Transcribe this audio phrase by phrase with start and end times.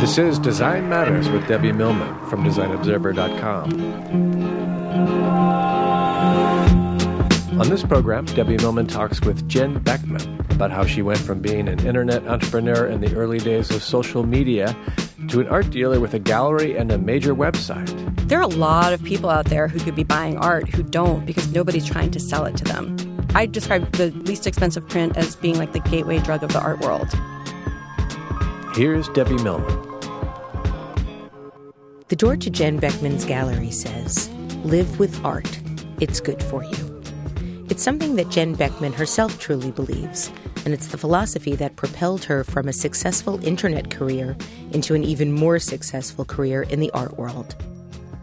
[0.00, 4.45] This is Design Matters with Debbie Millman from DesignObserver.com.
[7.58, 11.68] On this program, Debbie Millman talks with Jen Bekman about how she went from being
[11.68, 14.76] an internet entrepreneur in the early days of social media
[15.28, 17.88] to an art dealer with a gallery and a major website.
[18.28, 21.24] There are a lot of people out there who could be buying art who don't
[21.24, 22.94] because nobody's trying to sell it to them.
[23.34, 26.80] I describe the least expensive print as being like the gateway drug of the art
[26.80, 27.08] world.
[28.76, 29.82] Here's Debbie Millman.
[32.08, 34.28] The door to Jen Bekman's gallery says,
[34.62, 35.58] Live with art.
[36.00, 36.95] It's good for you.
[37.68, 40.30] It's something that Jen Bekman herself truly believes,
[40.64, 44.36] and it's the philosophy that propelled her from a successful internet career
[44.70, 47.56] into an even more successful career in the art world.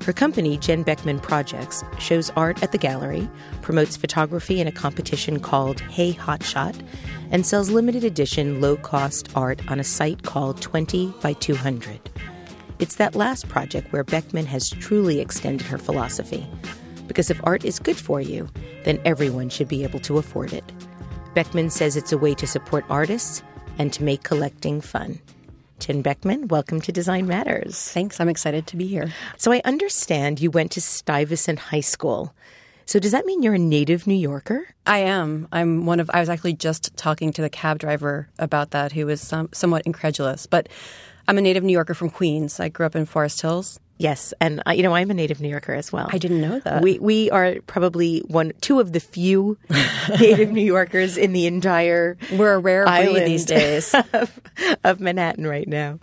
[0.06, 3.30] Her company, Jen Bekman Projects, shows art at the gallery,
[3.62, 6.82] promotes photography in a competition called Hey Hotshot,
[7.30, 12.00] and sells limited edition low cost art on a site called 20 by 200.
[12.80, 16.48] It's that last project where Bekman has truly extended her philosophy.
[17.08, 18.50] Because if art is good for you,
[18.84, 20.64] then everyone should be able to afford it.
[21.36, 23.44] Bekman says it's a way to support artists
[23.78, 25.20] and to make collecting fun.
[25.80, 27.92] Jen Bekman, welcome to Design Matters.
[27.92, 28.20] Thanks.
[28.20, 29.12] I'm excited to be here.
[29.38, 32.34] So I understand you went to Stuyvesant High School.
[32.86, 34.68] So does that mean you're a native New Yorker?
[34.86, 35.48] I am.
[35.52, 36.10] I'm one of.
[36.14, 39.84] I was actually just talking to the cab driver about that, who was some, somewhat
[39.86, 40.46] incredulous.
[40.46, 40.70] But
[41.28, 42.60] I'm a native New Yorker from Queens.
[42.60, 43.80] I grew up in Forest Hills.
[43.98, 46.10] Yes, and uh, you know I'm a native New Yorker as well.
[46.12, 46.82] I didn't know that.
[46.82, 49.58] We we are probably one two of the few
[50.20, 53.94] native New Yorkers in the entire We're a rare breed island these days.
[54.14, 54.40] of,
[54.84, 56.00] of Manhattan right now.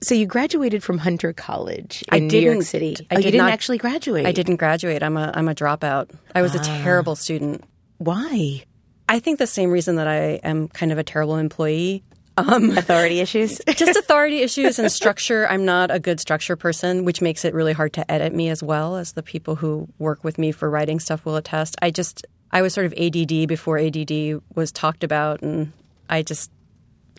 [0.00, 2.96] So you graduated from Hunter College I in New York City.
[3.10, 4.26] I oh, you did didn't not- actually graduate.
[4.26, 5.02] I didn't graduate.
[5.02, 6.10] I'm a I'm a dropout.
[6.34, 7.64] I was a terrible student.
[7.98, 8.64] Why?
[9.08, 12.04] I think the same reason that I am kind of a terrible employee.
[12.46, 13.60] Um, authority issues.
[13.76, 15.46] Just authority issues and structure.
[15.48, 18.62] I'm not a good structure person, which makes it really hard to edit me as
[18.62, 21.76] well as the people who work with me for writing stuff will attest.
[21.82, 25.72] I just I was sort of ADD before ADD was talked about, and
[26.08, 26.50] I just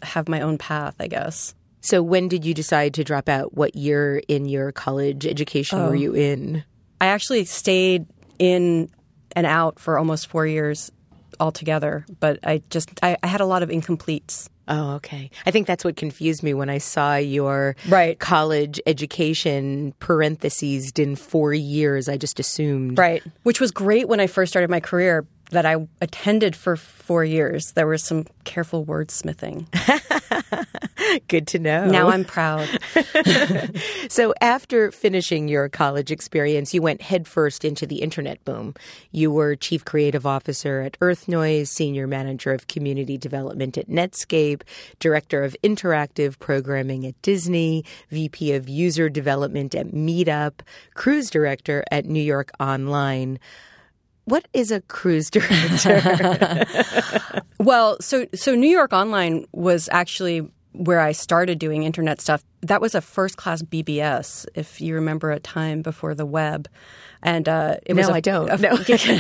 [0.02, 1.54] have my own path, I guess.
[1.82, 3.54] so when did you decide to drop out?
[3.54, 5.90] What year in your college education Oh.
[5.90, 6.64] were you in?
[7.02, 8.06] I actually stayed
[8.40, 8.90] in
[9.36, 10.92] and out for almost four years
[11.40, 14.50] altogether, but I just I, I had a lot of incompletes.
[14.70, 15.32] Oh, okay.
[15.48, 18.20] I think that's what confused me when I saw your Right.
[18.20, 22.08] college education parentheses in four years.
[22.08, 22.98] I just assumed.
[22.98, 23.24] Right.
[23.44, 27.72] Which was great when I first started my career that I attended for four years.
[27.74, 29.68] There was some careful wordsmithing.
[31.28, 31.86] Good to know.
[31.86, 32.68] Now I'm proud.
[34.10, 38.74] So after finishing your college experience, you went headfirst into the internet boom.
[39.12, 44.64] You were chief creative officer at Earth Noise, senior manager of community development at Netscape,
[45.00, 50.62] director of interactive programming at Disney, VP of user development at Meetup,
[50.96, 53.40] cruise director at New York Online.
[54.30, 56.66] What is a cruise director?
[57.62, 62.42] Well, so so New York Online was actually where I started doing internet stuff.
[62.62, 66.70] That was a first class BBS, if you remember a time before the web.
[67.22, 68.50] And uh, it was no, a- I don't.
[68.50, 69.20] a- no, I'm teasing.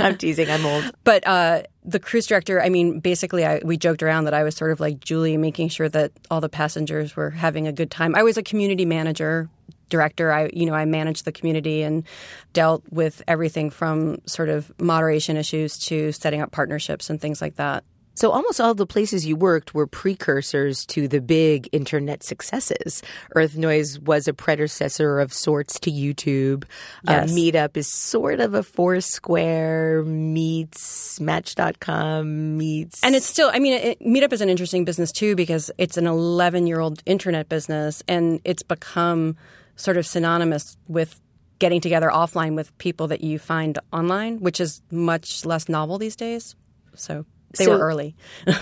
[0.00, 0.50] I'm teasing.
[0.50, 0.90] I'm old.
[1.04, 4.56] But uh, the cruise director, I mean, basically, I, we joked around that I was
[4.56, 8.14] sort of like Julie, making sure that all the passengers were having a good time.
[8.14, 9.50] I was a community manager
[9.88, 10.32] director.
[10.32, 12.04] I, you know, I managed the community and
[12.52, 17.56] dealt with everything from sort of moderation issues to setting up partnerships and things like
[17.56, 17.84] that.
[18.18, 23.00] So almost all the places you worked were precursors to the big internet successes.
[23.36, 26.64] Earth Noise was a predecessor of sorts to YouTube.
[27.06, 27.30] Uh, Yes.
[27.30, 33.04] Uh, Meetup is sort of a Foursquare meets Match.com meets.
[33.04, 36.08] And it's still, I mean, it, Meetup is an interesting business too because it's an
[36.08, 39.36] 11 year old internet business and it's become
[39.78, 41.18] sort of synonymous with
[41.58, 46.14] getting together offline with people that you find online, which is much less novel these
[46.16, 46.54] days.
[46.94, 47.24] So
[47.56, 48.14] they So- were early.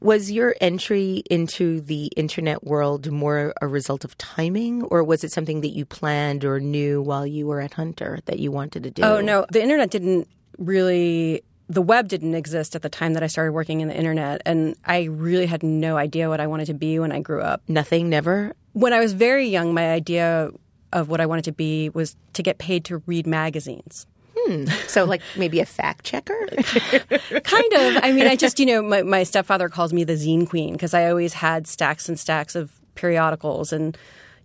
[0.00, 5.32] Was your entry into the internet world more a result of timing, or was it
[5.32, 8.90] something that you planned or knew while you were at Hunter that you wanted to
[8.90, 9.02] do?
[9.02, 10.28] Oh no, the internet didn't
[10.58, 11.42] really.
[11.68, 14.76] The web didn't exist at the time that I started working in the internet, and
[14.84, 17.62] I really had no idea what I wanted to be when I grew up.
[17.68, 18.54] Nothing, never?
[18.72, 20.50] When I was very young, my idea
[20.92, 24.06] of what I wanted to be was to get paid to read magazines.
[24.36, 24.66] Hmm.
[24.88, 26.38] So, like maybe a fact checker?
[26.48, 28.02] kind of.
[28.02, 30.92] I mean, I just, you know, my, my stepfather calls me the zine queen because
[30.92, 33.96] I always had stacks and stacks of periodicals and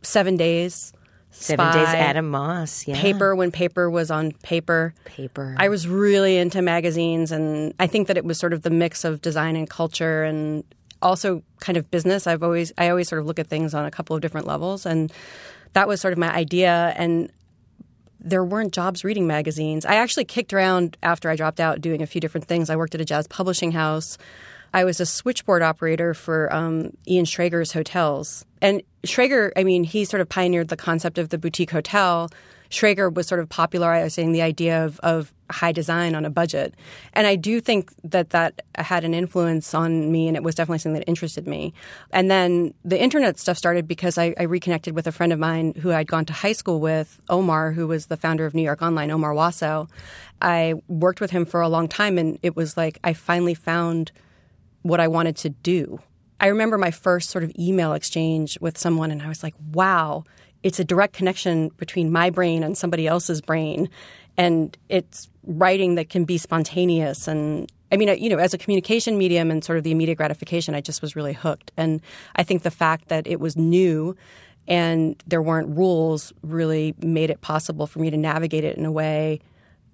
[0.01, 0.93] Seven Days,
[1.31, 2.99] Seven Days Adam Moss, yeah.
[2.99, 4.93] Paper when paper was on paper.
[5.05, 5.55] Paper.
[5.57, 9.03] I was really into magazines, and I think that it was sort of the mix
[9.03, 10.63] of design and culture, and
[11.01, 12.27] also kind of business.
[12.27, 14.85] I've always, I always sort of look at things on a couple of different levels,
[14.85, 15.13] and
[15.73, 16.93] that was sort of my idea.
[16.97, 17.31] And
[18.19, 19.85] there weren't jobs reading magazines.
[19.85, 22.69] I actually kicked around after I dropped out doing a few different things.
[22.69, 24.17] I worked at a jazz publishing house.
[24.73, 28.45] I was a switchboard operator for um, Ian Schrager's hotels.
[28.61, 32.29] And Schrager, I mean, he sort of pioneered the concept of the boutique hotel.
[32.69, 36.75] Schrager was sort of popularizing the idea of, of high design on a budget.
[37.13, 40.79] And I do think that that had an influence on me, and it was definitely
[40.79, 41.73] something that interested me.
[42.11, 45.73] And then the internet stuff started because I, I reconnected with a friend of mine
[45.81, 48.83] who I'd gone to high school with, Omar, who was the founder of New York
[48.83, 49.89] Online, Omar Wasow.
[50.41, 54.11] I worked with him for a long time, and it was like I finally found
[54.81, 55.99] what I wanted to do.
[56.39, 60.23] I remember my first sort of email exchange with someone, and I was like, wow,
[60.63, 63.89] it's a direct connection between my brain and somebody else's brain.
[64.37, 67.27] And it's writing that can be spontaneous.
[67.27, 70.75] And I mean, you know, as a communication medium and sort of the immediate gratification,
[70.75, 71.71] I just was really hooked.
[71.75, 72.01] And
[72.35, 74.15] I think the fact that it was new
[74.67, 78.91] and there weren't rules really made it possible for me to navigate it in a
[78.91, 79.39] way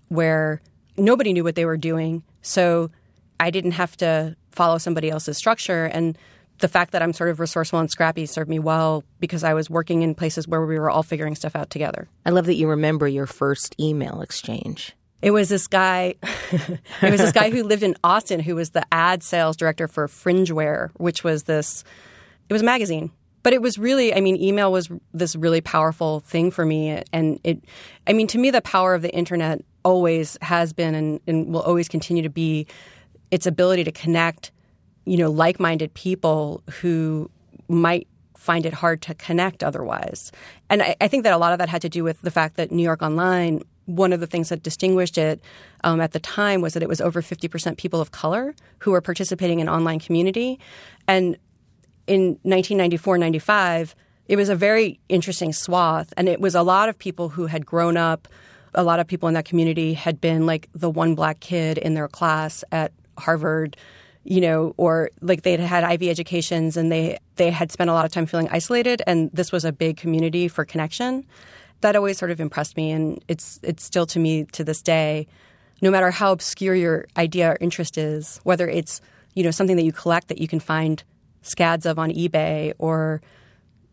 [0.09, 0.61] where
[0.97, 2.23] nobody knew what they were doing.
[2.41, 2.91] So
[3.39, 5.85] I didn't have to follow somebody else's structure.
[5.85, 6.17] And
[6.59, 9.69] the fact that I'm sort of resourceful and scrappy served me well because I was
[9.69, 12.07] working in places where we were all figuring stuff out together.
[12.25, 14.93] I love that you remember your first email exchange.
[15.21, 16.15] It was this guy.
[16.21, 20.07] it was this guy who lived in Austin, who was the ad sales director for
[20.07, 21.83] FringeWare, which was this.
[22.47, 23.11] It was a magazine,
[23.41, 24.13] but it was really.
[24.13, 27.63] I mean, email was this really powerful thing for me, and it.
[28.05, 31.61] I mean, to me, the power of the internet always has been and, and will
[31.61, 32.67] always continue to be
[33.31, 34.51] its ability to connect,
[35.05, 37.29] you know, like-minded people who
[37.67, 38.07] might
[38.45, 40.31] find it hard to connect otherwise.
[40.69, 42.57] And I, I think that a lot of that had to do with the fact
[42.57, 45.41] that New York Online, one of the things that distinguished it
[45.83, 49.01] um, at the time was that it was over 50% people of color who were
[49.01, 50.59] participating in online community.
[51.07, 51.37] And
[52.05, 53.95] in 1994 95,
[54.27, 56.13] it was a very interesting swath.
[56.17, 58.27] And it was a lot of people who had grown up,
[58.73, 61.93] a lot of people in that community had been like the one black kid in
[61.93, 63.77] their class at Harvard
[64.25, 68.05] you know, or like they'd had Ivy educations and they they had spent a lot
[68.05, 71.25] of time feeling isolated, and this was a big community for connection.
[71.81, 75.27] That always sort of impressed me, and it's it's still to me to this day.
[75.81, 78.99] No matter how obscure your idea or interest is, whether it's
[79.35, 81.03] you know something that you collect that you can find
[81.43, 83.21] scads of on eBay, or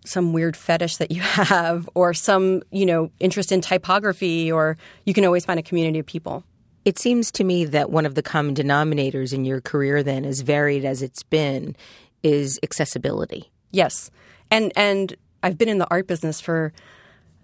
[0.06, 5.12] some weird fetish that you have, or some you know interest in typography, or you
[5.12, 6.42] can always find a community of people.
[6.84, 10.40] It seems to me that one of the common denominators in your career, then, as
[10.40, 11.76] varied as it's been,
[12.22, 13.50] is accessibility.
[13.70, 14.10] Yes,
[14.50, 16.72] and and I've been in the art business for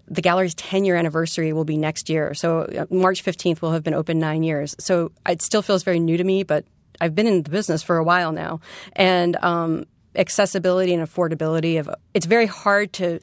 [0.09, 2.33] the gallery's 10 year anniversary will be next year.
[2.33, 4.75] So uh, March 15th will have been open nine years.
[4.79, 6.65] So it still feels very new to me, but
[6.99, 8.59] I've been in the business for a while now,
[8.93, 13.19] and um, accessibility and affordability of it's very hard to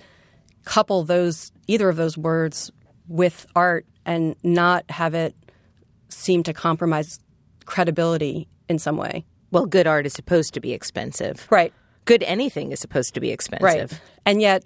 [0.65, 2.71] couple those either of those words
[3.09, 5.35] with art and not have it
[6.09, 7.21] seem to compromise
[7.65, 9.25] credibility in some way.
[9.51, 11.47] Well, good art is supposed to be expensive.
[11.51, 11.73] Right.
[12.05, 13.93] Good anything is supposed to be expensive.
[13.93, 14.01] Right.
[14.25, 14.65] And yet,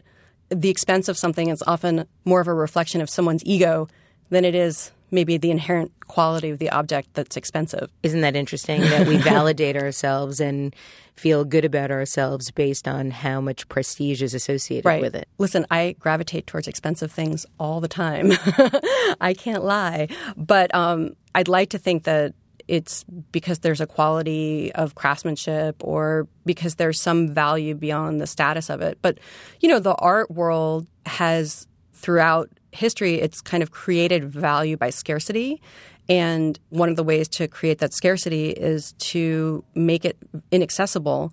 [0.48, 3.88] the expense of something is often more of a reflection of someone's ego
[4.30, 7.90] than it is maybe the inherent quality of the object that's expensive.
[8.02, 10.74] Isn't that interesting that we validate ourselves and
[11.14, 15.02] feel good about ourselves based on how much prestige is associated right.
[15.02, 15.28] with it?
[15.38, 18.32] Listen, I gravitate towards expensive things all the time.
[19.20, 20.08] I can't lie.
[20.36, 22.34] But um, I'd like to think that
[22.68, 28.70] it's because there's a quality of craftsmanship or because there's some value beyond the status
[28.70, 28.98] of it.
[29.02, 29.18] But,
[29.58, 35.60] you know, the art world has throughout history, it's kind of created value by scarcity.
[36.08, 40.16] And one of the ways to create that scarcity is to make it
[40.50, 41.32] inaccessible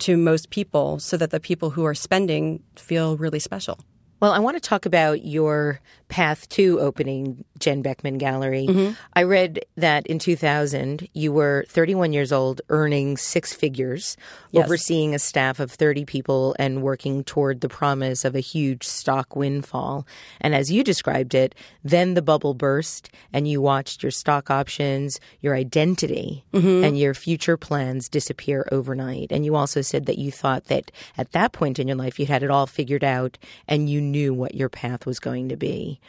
[0.00, 3.78] to most people so that the people who are spending feel really special.
[4.20, 8.66] Well, I want to talk about your path to opening Jen Bekman Gallery.
[8.68, 8.92] Mm-hmm.
[9.14, 14.16] I read that in 2000, you were 31 years old, earning six figures,
[14.50, 14.64] yes.
[14.64, 19.36] overseeing a staff of 30 people, and working toward the promise of a huge stock
[19.36, 20.06] windfall.
[20.40, 25.20] And as you described it, then the bubble burst, and you watched your stock options,
[25.40, 26.84] your identity, mm-hmm.
[26.84, 29.28] and your future plans disappear overnight.
[29.30, 32.26] And you also said that you thought that at that point in your life, you
[32.26, 36.00] had it all figured out and you knew what your path was going to be.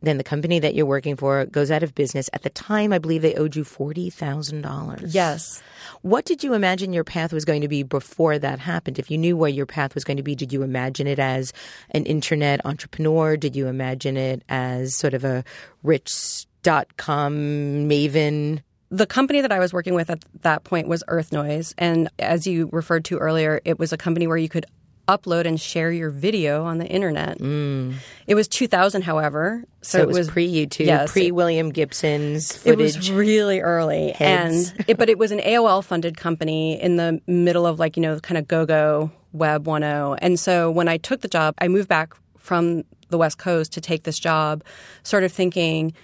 [0.00, 2.30] Then the company that you're working for goes out of business.
[2.32, 5.12] At the time, I believe they owed you $40,000.
[5.12, 5.60] Yes.
[6.02, 9.00] What did you imagine your path was going to be before that happened?
[9.00, 11.52] If you knew where your path was going to be, did you imagine it as
[11.90, 13.36] an internet entrepreneur?
[13.36, 15.42] Did you imagine it as sort of a
[15.82, 17.34] rich dot com
[17.88, 18.62] maven?
[18.90, 21.74] The company that I was working with at that point was Earth Noise.
[21.76, 24.64] And as you referred to earlier, it was a company where you could
[25.08, 27.38] upload and share your video on the internet.
[27.38, 27.94] Mm.
[28.26, 32.54] It was 2000, however, so, so it, was, was pre YouTube, yes, pre William Gibson's
[32.54, 32.94] footage.
[32.94, 34.72] It was really early, Heads.
[34.72, 38.02] and it, but it was an AOL funded company in the middle of like you
[38.02, 40.18] know kind of go go web 1.0.
[40.20, 43.80] And so when I took the job, I moved back from the West Coast to
[43.80, 44.62] take this job,
[45.02, 45.94] sort of thinking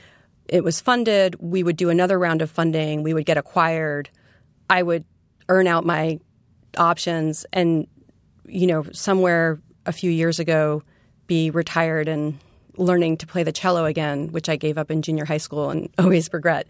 [0.49, 1.37] it was funded.
[1.41, 3.03] We would do another round of funding.
[3.03, 4.11] We would get acquired.
[4.69, 5.05] I would
[5.49, 6.19] earn out my
[6.77, 7.87] options and
[8.47, 10.83] you know, somewhere a few years ago
[11.27, 12.39] be retired and
[12.77, 15.89] learning to play the cello again, which I gave up in junior high school and
[15.99, 16.67] always regret.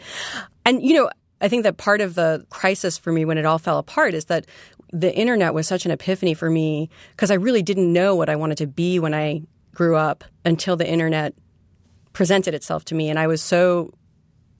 [0.64, 3.59] And, you know, I think that part of the crisis for me when it all
[3.59, 4.47] fell apart is that
[4.93, 8.37] the internet was such an epiphany for me because I really didn't know what I
[8.37, 9.43] wanted to be when I
[9.75, 11.35] grew up until the internet
[12.12, 13.11] presented itself to me.
[13.11, 13.93] And I was so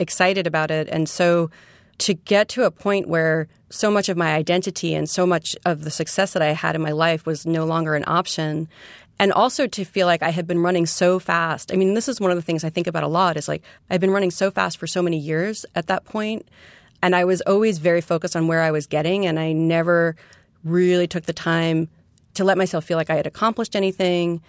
[0.01, 1.51] excited about it and so
[1.99, 5.85] to get to a point where so much of my identity and so much of
[5.85, 8.69] the success that I had in my life was no longer an option.
[9.19, 11.73] And also to feel like I had been running so fast.
[11.73, 13.63] I mean, this is one of the things I think about a lot is like
[13.91, 16.49] I've been running so fast for so many years at that point,
[17.03, 19.27] And I was always very focused on where I was getting.
[19.27, 20.17] And I never
[20.65, 21.89] really took the time
[22.35, 24.43] to let myself feel like I had accomplished anything.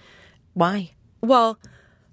[0.54, 0.92] Why?
[1.22, 1.60] Well,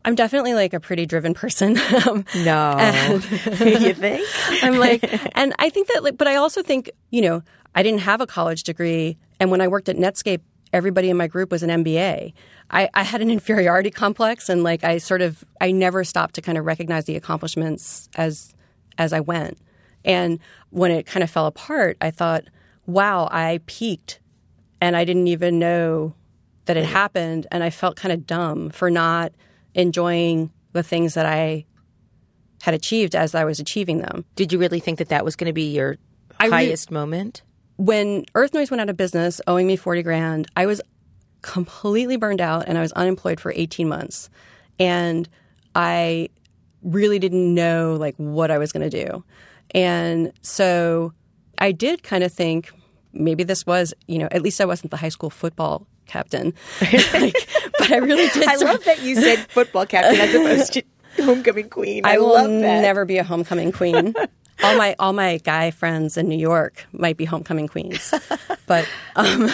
[0.04, 1.76] I'm definitely like a pretty driven person.
[2.06, 2.76] Um, no,
[3.60, 4.26] you think?
[4.62, 7.42] I'm like, and I think that, like, but I also think, you know,
[7.74, 10.40] I didn't have a college degree, and when I worked at Netscape,
[10.72, 12.32] everybody in my group was an MBA.
[12.70, 16.42] I, I had an inferiority complex, and like I sort of, I never stopped to
[16.42, 18.52] kind of recognize the accomplishments as
[18.98, 19.58] as I went.
[20.04, 20.40] And
[20.70, 22.44] when it kind of fell apart, I thought,
[22.86, 24.18] wow, I peaked,
[24.80, 26.14] and I didn't even know
[26.64, 29.32] that it happened, and I felt kind of dumb for not
[29.74, 31.66] enjoying the things that I
[32.62, 34.24] had achieved as I was achieving them.
[34.36, 35.98] Did you really think that that was going to be your
[36.38, 37.42] I highest re- moment?
[37.76, 40.80] When Earth Noise went out of business, owing me 40 grand, I was
[41.42, 44.30] completely burned out and I was unemployed for 18 months.
[44.78, 45.28] And
[45.74, 46.28] I
[46.82, 49.24] really didn't know like what I was going to do.
[49.72, 51.12] And so
[51.58, 52.72] I did kind of think
[53.12, 56.52] maybe this was, you know, at least I wasn't the high school football captain.
[56.82, 57.34] like,
[57.78, 58.46] but I really did.
[58.46, 60.82] I love that you said football captain as opposed to
[61.24, 62.04] homecoming queen.
[62.04, 62.82] I, I will that.
[62.82, 64.14] never be a homecoming queen.
[64.62, 68.12] all my all my guy friends in New York might be homecoming queens,
[68.66, 69.50] but um,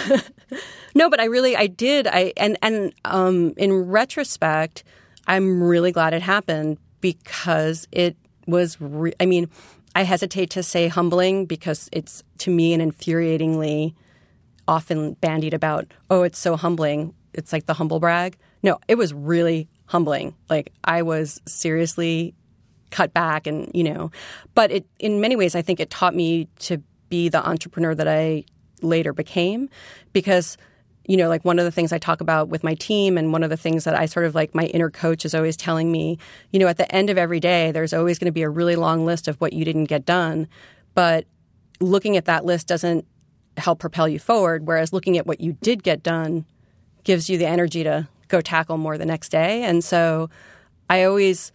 [0.93, 1.09] no.
[1.09, 2.05] But I really I did.
[2.05, 4.83] I and and um, in retrospect,
[5.27, 8.79] I'm really glad it happened because it was.
[8.81, 9.49] Re- I mean,
[9.95, 13.93] I hesitate to say humbling because it's to me an infuriatingly
[14.69, 17.13] often bandied about, oh, it's so humbling.
[17.33, 18.37] It's like the humble brag.
[18.61, 20.35] No, it was really humbling.
[20.47, 22.35] Like I was seriously
[22.91, 24.11] cut back and, you know,
[24.53, 28.07] but it in many ways I think it taught me to be the entrepreneur that
[28.07, 28.43] I
[28.81, 29.69] later became
[30.13, 30.55] because
[31.05, 33.41] you know, like one of the things I talk about with my team, and one
[33.41, 36.19] of the things that I sort of like my inner coach is always telling me,
[36.51, 38.75] you know, at the end of every day, there's always going to be a really
[38.75, 40.47] long list of what you didn't get done.
[40.93, 41.25] But
[41.79, 43.07] looking at that list doesn't
[43.59, 44.67] help propel you forward.
[44.67, 46.45] Whereas looking at what you did get done
[47.03, 49.63] gives you the energy to go tackle more the next day.
[49.63, 50.29] And so
[50.89, 51.51] I always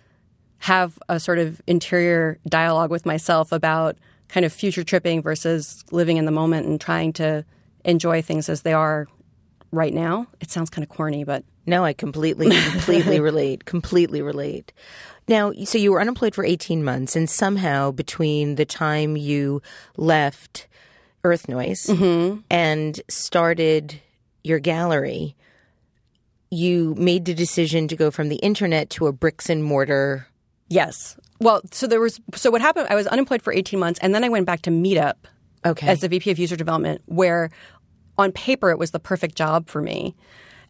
[0.58, 3.96] have a sort of interior dialogue with myself about
[4.28, 7.44] kind of future tripping versus living in the moment and trying to
[7.84, 9.06] enjoy things as they are
[9.70, 10.26] right now.
[10.40, 13.64] It sounds kind of corny, but no, I completely, completely relate.
[13.64, 14.72] Completely relate.
[15.28, 19.62] Now, so you were unemployed for 18 months, and somehow between the time you
[19.96, 20.66] left
[21.24, 22.40] Earth Noise mm-hmm.
[22.50, 24.00] and started
[24.42, 25.34] your gallery,
[26.50, 30.28] you made the decision to go from the internet to a bricks and mortar.
[30.68, 31.16] Yes.
[31.40, 34.22] Well, so there was, so what happened, I was unemployed for 18 months, and then
[34.22, 35.14] I went back to Meetup
[35.64, 35.88] okay.
[35.88, 37.50] as the VP of User Development, where
[38.16, 40.14] on paper it was the perfect job for me.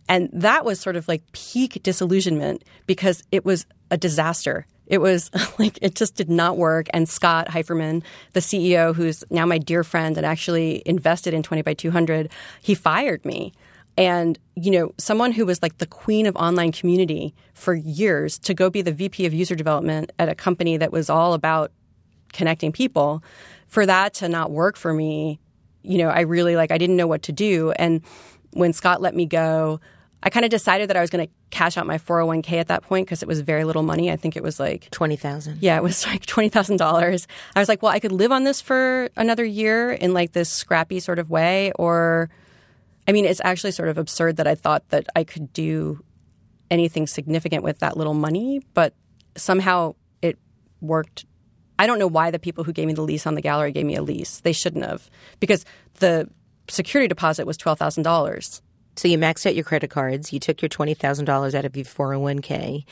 [0.09, 4.67] And that was sort of like peak disillusionment because it was a disaster.
[4.87, 6.89] It was like it just did not work.
[6.93, 11.63] And Scott Heiferman, the CEO, who's now my dear friend and actually invested in 20
[11.63, 13.53] by 200, he fired me.
[13.97, 18.55] And, you know, someone who was like the queen of online community for years to
[18.55, 21.71] go be the VP of user development at a company that was all about
[22.33, 23.23] connecting people,
[23.69, 25.39] for that to not work for me,
[25.83, 27.71] you know, I really like, I didn't know what to do.
[27.73, 28.03] And
[28.51, 29.81] when Scott let me go,
[30.25, 32.83] I kind of decided that I was going to cash out my 401k at that
[32.83, 34.11] point because it was very little money.
[34.11, 35.59] I think it was like 20,000.
[35.61, 37.27] Yeah, it was like $20,000.
[37.55, 40.49] I was like, well, I could live on this for another year in like this
[40.49, 42.31] scrappy sort of way or
[43.07, 46.03] I mean, it's actually sort of absurd that I thought that I could do
[46.71, 48.95] anything significant with that little money, but
[49.37, 50.39] somehow it
[50.81, 51.27] worked.
[51.79, 53.85] I don't know why the people who gave me the lease on the gallery gave
[53.85, 54.41] me a lease.
[54.41, 55.67] They shouldn't have because
[55.99, 56.31] the
[56.69, 58.63] security deposit was $12,000
[58.97, 60.33] so you maxed out your credit cards.
[60.33, 62.85] You took your $20,000 out of your 401k.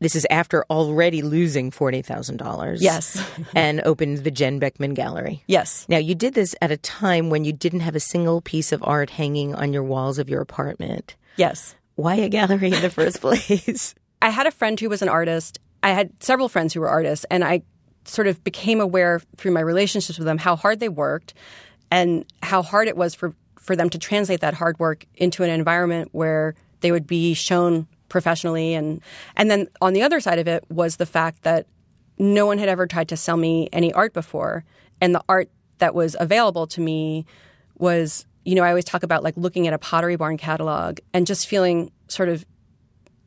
[0.00, 2.78] This is after already losing $40,000.
[2.80, 3.24] Yes.
[3.54, 5.42] and opened the Jen Bekman Gallery.
[5.46, 5.86] Yes.
[5.88, 8.82] Now, you did this at a time when you didn't have a single piece of
[8.84, 11.16] art hanging on your walls of your apartment.
[11.36, 11.74] Yes.
[11.96, 13.94] Why a gallery in the first place?
[14.22, 15.58] I had a friend who was an artist.
[15.82, 17.62] I had several friends who were artists, and I
[18.04, 21.34] sort of became aware through my relationships with them how hard they worked
[21.90, 23.34] and how hard it was for
[23.68, 27.86] for them to translate that hard work into an environment where they would be shown
[28.08, 28.72] professionally.
[28.72, 29.02] And
[29.36, 31.66] and then on the other side of it was the fact that
[32.16, 34.64] no one had ever tried to sell me any art before.
[35.02, 37.26] And the art that was available to me
[37.76, 41.26] was you know I always talk about like looking at a Pottery Barn catalog and
[41.26, 42.46] just feeling sort of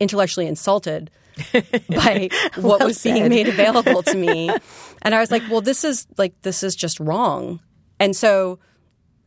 [0.00, 1.08] intellectually insulted
[1.88, 3.14] by what well was said.
[3.14, 4.50] being made available to me.
[5.04, 7.60] And I was like well this is like this is just wrong.
[8.00, 8.58] And so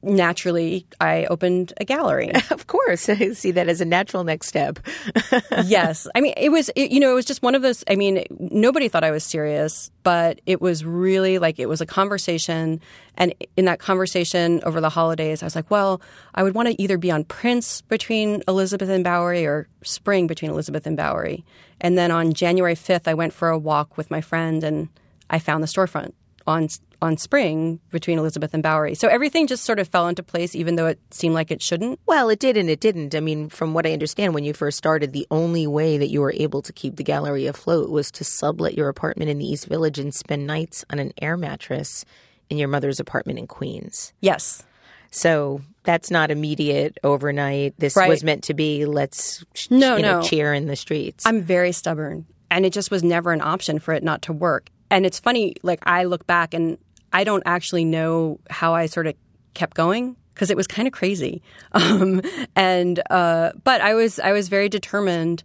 [0.06, 2.32] naturally I opened a gallery.
[2.52, 3.10] Of course.
[3.10, 4.80] I see that as a natural next step.
[5.66, 6.08] yes.
[6.16, 7.84] I mean, it was, it, you know, it was just one of those.
[7.90, 11.86] I mean, nobody thought I was serious, but it was really like it was a
[11.86, 12.80] conversation.
[13.16, 16.02] And in that conversation over the holidays, I was like, well,
[16.34, 20.52] I would want to either be on Prince between Elizabeth and Bowery or Spring between
[20.52, 21.44] Elizabeth and Bowery.
[21.82, 24.88] And then on January 5th, I went for a walk with my friend and
[25.30, 26.14] I found the storefront
[26.48, 26.68] on
[27.02, 28.96] on spring between Elizabeth and Bowery.
[28.96, 32.00] So everything just sort of fell into place, even though it seemed like it shouldn't.
[32.06, 33.14] Well, it did and it didn't.
[33.14, 36.22] I mean, from what I understand, when you first started, the only way that you
[36.22, 39.68] were able to keep the gallery afloat was to sublet your apartment in the East
[39.68, 42.06] Village and spend nights on an air mattress
[42.50, 44.14] in your mother's apartment in Queens.
[44.22, 44.64] Yes.
[45.12, 47.76] So that's not immediate overnight.
[47.78, 48.10] This right.
[48.10, 50.28] was meant to be let's no, you know, no.
[50.28, 51.26] cheer in the streets.
[51.26, 52.26] I'm very stubborn.
[52.52, 54.70] And it just was never an option for it not to work.
[54.90, 56.78] And it's funny, like I look back and
[57.12, 59.16] I don't actually know how I sort of
[59.54, 61.42] kept going because it was kind of crazy.
[61.74, 62.22] Um,
[62.56, 65.44] and uh, but I was I was very determined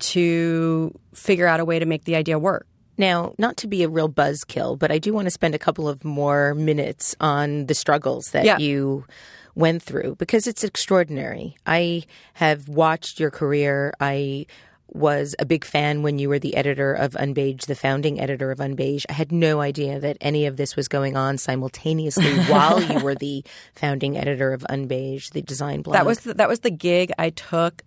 [0.00, 2.66] to figure out a way to make the idea work.
[2.98, 5.88] Now, not to be a real buzzkill, but I do want to spend a couple
[5.88, 8.58] of more minutes on the struggles that yeah.
[8.58, 9.06] you
[9.54, 11.56] went through because it's extraordinary.
[11.66, 13.94] I have watched your career.
[14.00, 14.46] I
[14.94, 18.58] was a big fan when you were the editor of Unbeige, the founding editor of
[18.58, 19.04] Unbeige.
[19.08, 23.14] I had no idea that any of this was going on simultaneously while you were
[23.14, 25.94] the founding editor of Unbeige, the design blog.
[25.94, 27.82] That was the, that was the gig I took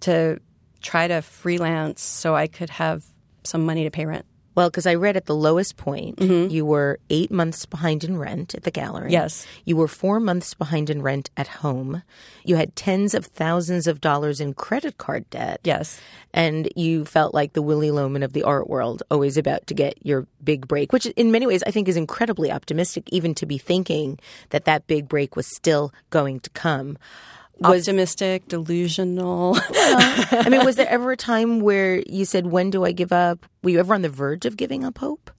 [0.00, 0.40] to
[0.82, 3.04] try to freelance so I could have
[3.44, 4.26] some money to pay rent.
[4.54, 6.50] Well, because I read at the lowest point, mm-hmm.
[6.50, 9.12] you were eight months behind in rent at the gallery.
[9.12, 9.46] Yes.
[9.64, 12.02] You were four months behind in rent at home.
[12.44, 15.60] You had tens of thousands of dollars in credit card debt.
[15.62, 16.00] Yes.
[16.34, 20.04] And you felt like the Willy Loman of the art world, always about to get
[20.04, 23.58] your big break, which in many ways I think is incredibly optimistic, even to be
[23.58, 24.18] thinking
[24.50, 26.98] that that big break was still going to come
[27.60, 29.52] was optimistic, delusional.
[29.52, 29.62] well,
[29.96, 30.42] uh-huh.
[30.46, 33.46] I mean, was there ever a time where you said, "When do I give up?"
[33.62, 35.30] Were you ever on the verge of giving up hope?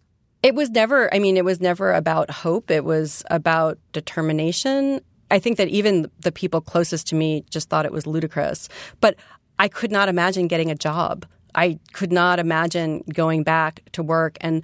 [0.43, 1.13] It was never.
[1.13, 2.71] I mean, it was never about hope.
[2.71, 5.01] It was about determination.
[5.29, 8.67] I think that even the people closest to me just thought it was ludicrous.
[8.99, 9.15] But
[9.60, 11.25] I could not imagine getting a job.
[11.55, 14.38] I could not imagine going back to work.
[14.41, 14.63] And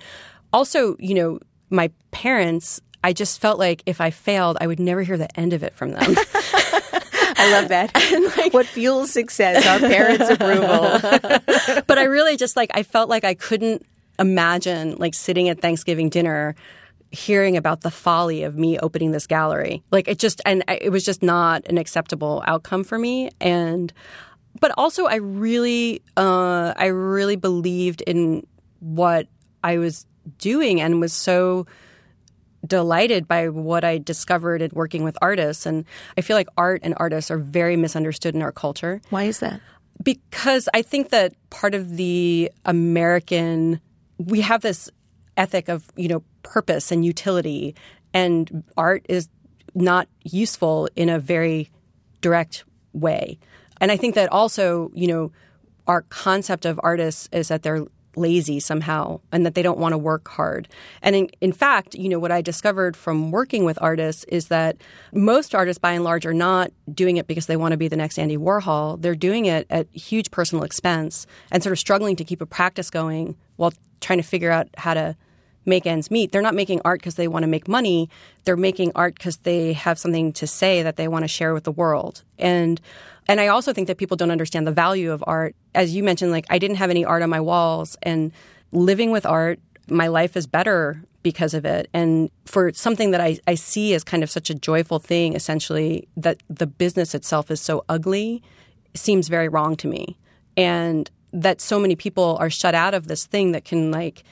[0.54, 1.39] also, you know,
[1.70, 5.54] my parents, I just felt like if I failed, I would never hear the end
[5.54, 6.15] of it from them.
[7.38, 7.91] I love that.
[8.38, 9.65] Like, what fuels success?
[9.65, 11.00] Our parents' approval.
[11.88, 13.86] but I really just like, I felt like I couldn't
[14.19, 16.56] imagine like sitting at Thanksgiving dinner
[17.12, 19.84] hearing about the folly of me opening this gallery.
[19.91, 23.30] Like it just, and it was just not an acceptable outcome for me.
[23.39, 23.91] And,
[24.60, 28.45] but also I really, uh, I really believed in
[28.80, 29.28] what
[29.63, 30.06] I was
[30.38, 31.65] doing and was so
[32.65, 35.65] delighted by what I discovered in working with artists.
[35.65, 35.86] And
[36.17, 39.02] I feel like art and artists are very misunderstood in our culture.
[39.10, 39.62] Why is that?
[40.04, 43.80] Because I think that part of the American,
[44.17, 44.89] we have this
[45.38, 47.76] ethic of, you know, purpose and utility,
[48.13, 49.30] and art is
[49.76, 51.70] not useful in a very
[52.22, 53.38] direct way.
[53.80, 55.32] And I think that also, you know,
[55.86, 59.98] our concept of artists is that they're lazy somehow and that they don't want to
[59.98, 60.67] work hard.
[61.02, 64.78] And in, in, fact, you know, what I discovered from working with artists is that
[65.13, 67.96] most artists by and large are not doing it because they want to be the
[67.96, 69.02] next Andy Warhol.
[69.02, 72.89] They're doing it at huge personal expense and sort of struggling to keep a practice
[72.89, 75.15] going while trying to figure out how to
[75.67, 76.32] make ends meet.
[76.32, 78.10] They're not making art because they want to make money.
[78.46, 81.65] They're making art because they have something to say that they want to share with
[81.65, 82.24] the world.
[82.39, 82.82] And
[83.28, 85.54] and I also think that people don't understand the value of art.
[85.78, 88.32] As you mentioned, like I didn't have any art on my walls and
[88.72, 89.60] living with art,
[89.90, 91.90] my life is better because of it.
[91.94, 96.08] And for something that I, I see as kind of such a joyful thing, essentially,
[96.18, 98.42] that the business itself is so ugly
[98.96, 100.18] seems very wrong to me.
[100.58, 104.24] And that so many people are shut out of this thing that can like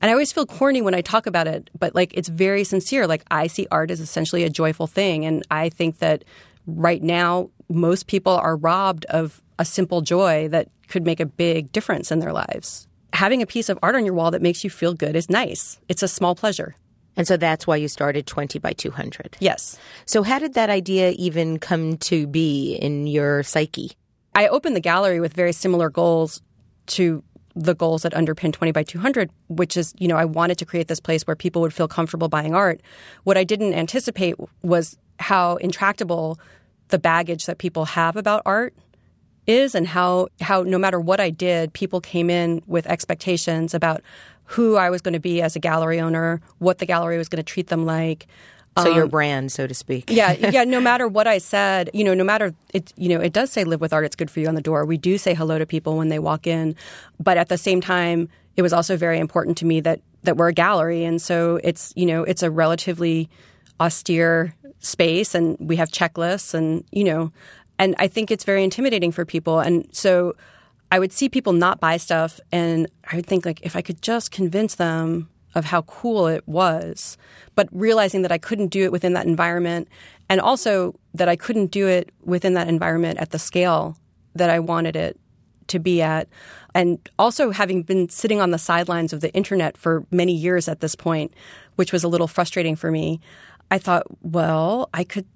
[0.00, 3.06] and I always feel corny when I talk about it, but like it's very sincere.
[3.06, 5.24] Like I see art as essentially a joyful thing.
[5.24, 6.24] And I think that
[6.68, 11.72] right now, most people are robbed of a simple joy that could make a big
[11.72, 12.86] difference in their lives.
[13.12, 15.80] Having a piece of art on your wall that makes you feel good is nice.
[15.88, 16.76] It's a small pleasure.
[17.16, 19.38] And so that's why you started 20 by 200.
[19.40, 19.76] Yes.
[20.06, 23.92] So, how did that idea even come to be in your psyche?
[24.36, 26.42] I opened the gallery with very similar goals
[26.88, 27.24] to
[27.56, 30.86] the goals that underpin 20 by 200, which is, you know, I wanted to create
[30.86, 32.80] this place where people would feel comfortable buying art.
[33.24, 36.38] What I didn't anticipate was how intractable
[36.88, 38.74] the baggage that people have about art
[39.46, 44.02] is and how how no matter what I did, people came in with expectations about
[44.44, 47.38] who I was going to be as a gallery owner, what the gallery was going
[47.38, 48.26] to treat them like,
[48.78, 50.10] so um, your brand, so to speak.
[50.10, 50.64] yeah, yeah.
[50.64, 53.64] No matter what I said, you know, no matter it, you know, it does say
[53.64, 54.84] "live with art." It's good for you on the door.
[54.84, 56.76] We do say hello to people when they walk in,
[57.18, 60.48] but at the same time, it was also very important to me that that we're
[60.48, 63.28] a gallery, and so it's you know, it's a relatively
[63.80, 67.32] austere space, and we have checklists, and you know,
[67.78, 70.34] and I think it's very intimidating for people, and so.
[70.90, 74.00] I would see people not buy stuff, and I would think like if I could
[74.00, 77.18] just convince them of how cool it was,
[77.54, 79.88] but realizing that I couldn't do it within that environment
[80.28, 83.96] and also that I couldn't do it within that environment at the scale
[84.34, 85.18] that I wanted it
[85.68, 86.28] to be at.
[86.74, 90.80] And also having been sitting on the sidelines of the internet for many years at
[90.80, 91.34] this point,
[91.76, 93.20] which was a little frustrating for me,
[93.70, 95.26] I thought, well, I could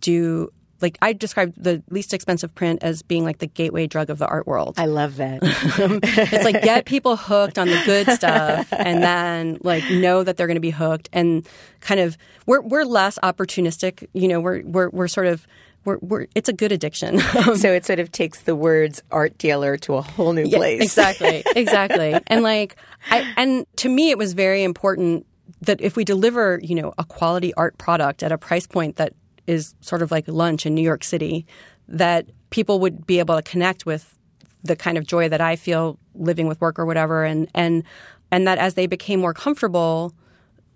[0.00, 0.50] do
[0.80, 4.26] like I described the least expensive print as being like the gateway drug of the
[4.26, 4.74] art world.
[4.78, 5.40] I love that.
[5.42, 10.46] it's like get people hooked on the good stuff and then like know that they're
[10.46, 11.46] going to be hooked and
[11.80, 15.46] kind of we're we're less opportunistic, you know, we're we're we're sort of
[15.84, 17.18] we're, we're, it's a good addiction.
[17.56, 20.78] so it sort of takes the words art dealer to a whole new place.
[20.78, 22.18] Yeah, exactly, exactly.
[22.26, 22.76] and like,
[23.10, 25.26] I, and to me, it was very important
[25.62, 29.12] that if we deliver, you know, a quality art product at a price point that
[29.46, 31.46] is sort of like lunch in New York City,
[31.88, 34.16] that people would be able to connect with
[34.62, 37.84] the kind of joy that I feel living with work or whatever, and and
[38.30, 40.14] and that as they became more comfortable,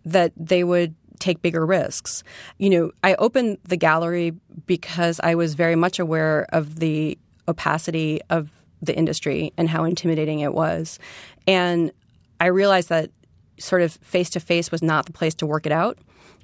[0.04, 2.24] that they would take bigger risks.
[2.58, 4.32] You know, I opened the gallery
[4.66, 8.50] because I was very much aware of the opacity of
[8.82, 10.98] the industry and how intimidating it was,
[11.46, 11.92] and
[12.40, 13.10] I realized that
[13.58, 15.98] sort of face to face was not the place to work it out.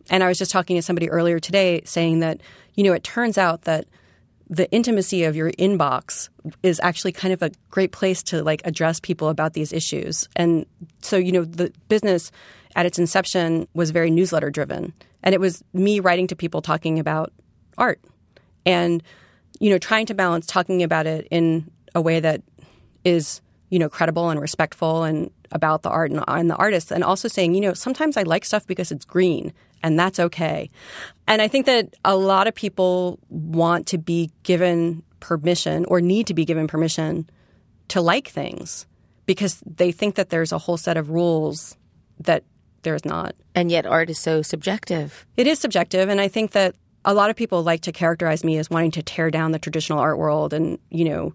[0.09, 2.40] And I was just talking to somebody earlier today saying that,
[2.75, 3.87] you know, it turns out that
[4.49, 6.29] the intimacy of your inbox
[6.62, 10.29] is actually kind of a great place to like address people about these issues.
[10.35, 10.66] And
[11.01, 12.33] so, you know, the business
[12.75, 14.92] at its inception was very newsletter driven.
[15.23, 17.33] And it was me writing to people talking about
[17.79, 18.01] art
[18.66, 19.03] and,
[19.61, 22.42] you know, trying to balance talking about it in a way that
[23.05, 27.03] is, you know, credible and respectful and about the art and, and the artists, and
[27.05, 30.71] also saying, you know, sometimes I like stuff because it's green and that's okay.
[31.27, 36.27] And I think that a lot of people want to be given permission or need
[36.27, 37.29] to be given permission
[37.89, 38.87] to like things.
[39.31, 41.77] because they think that there's a whole set of rules
[42.19, 42.43] that
[42.83, 43.37] there's not.
[43.55, 45.25] And yet, art is so subjective.
[45.37, 46.09] It is subjective.
[46.09, 49.05] And I think that a lot of people like to characterize me as wanting to
[49.05, 51.33] tear down the traditional art world and, you know,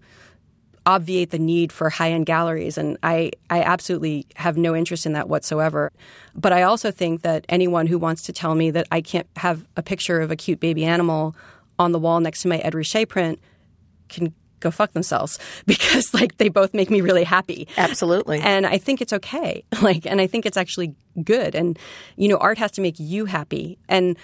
[0.86, 2.78] obviate the need for high end galleries.
[2.78, 5.92] And I, I absolutely have no interest in that whatsoever.
[6.34, 9.66] But I also think that anyone who wants to tell me that I can't have
[9.76, 11.34] a picture of a cute baby animal
[11.78, 13.40] on the wall next to my Ed Ruscha print
[14.08, 17.68] can go fuck themselves because like they both make me really happy.
[17.76, 18.40] Absolutely.
[18.40, 19.64] And I think it's okay.
[19.82, 21.78] Like and I think it's actually good and
[22.16, 23.78] you know art has to make you happy.
[23.88, 24.16] And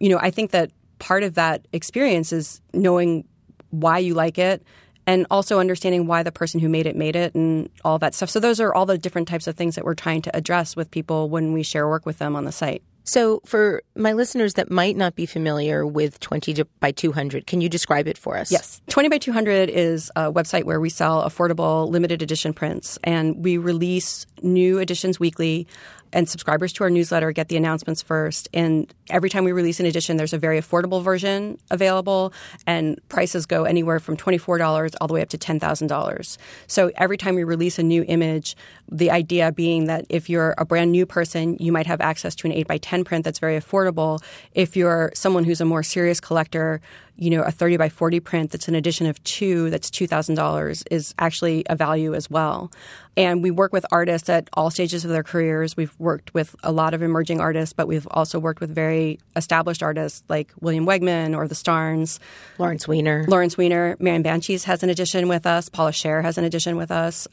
[0.00, 3.24] you know, I think that part of that experience is knowing
[3.70, 4.62] why you like it
[5.06, 8.30] and also understanding why the person who made it made it and all that stuff.
[8.30, 10.90] So those are all the different types of things that we're trying to address with
[10.90, 12.82] people when we share work with them on the site.
[13.08, 17.68] So, for my listeners that might not be familiar with 20 by 200, can you
[17.68, 18.50] describe it for us?
[18.50, 18.82] Yes.
[18.88, 23.58] 20 by 200 is a website where we sell affordable limited edition prints and we
[23.58, 25.68] release new editions weekly
[26.12, 28.48] and subscribers to our newsletter get the announcements first.
[28.54, 32.32] And every time we release an edition, there's a very affordable version available,
[32.66, 36.38] and prices go anywhere from $24 all the way up to $10,000.
[36.66, 38.56] So every time we release a new image,
[38.90, 42.46] the idea being that if you're a brand new person, you might have access to
[42.46, 44.22] an 8 by 10 print that's very affordable.
[44.54, 46.80] If you're someone who's a more serious collector,
[47.18, 51.14] you know, a 30 by 40 print that's an edition of two that's $2,000 is
[51.18, 52.70] actually a value as well.
[53.16, 55.76] And we work with artists at all stages of their careers.
[55.76, 59.82] We've worked with a lot of emerging artists, but we've also worked with very established
[59.82, 62.20] artists like William Wegman or the Starns.
[62.58, 63.24] Lawrence Weiner.
[63.26, 63.96] Lawrence Weiner.
[63.98, 65.70] Marian Bantjes has an edition with us.
[65.70, 67.26] Paula Scher has an edition with us.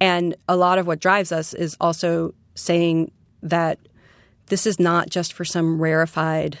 [0.00, 3.10] And a lot of what drives us is also saying
[3.42, 3.78] that
[4.46, 6.58] this is not just for some rarefied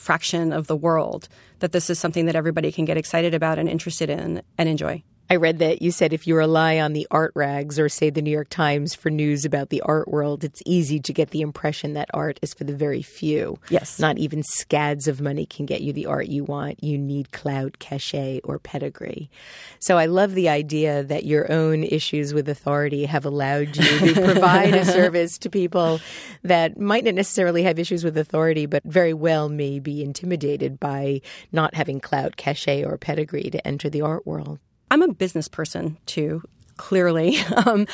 [0.00, 1.28] fraction of the world,
[1.60, 5.02] that this is something that everybody can get excited about and interested in and enjoy.
[5.32, 8.20] I read that you said if you rely on the art rags or, say, the
[8.20, 11.92] New York Times for news about the art world, it's easy to get the impression
[11.92, 13.56] that art is for the very few.
[13.68, 14.00] Yes.
[14.00, 16.82] Not even scads of money can get you the art you want.
[16.82, 19.30] You need clout, cachet, or pedigree.
[19.78, 24.20] So I love the idea that your own issues with authority have allowed you to
[24.24, 26.00] provide a service to people
[26.42, 31.20] that might not necessarily have issues with authority, but very well may be intimidated by
[31.52, 34.58] not having clout, cachet, or pedigree to enter the art world.
[34.90, 36.42] I'm a business person too,
[36.76, 37.38] clearly.
[37.66, 37.86] Um,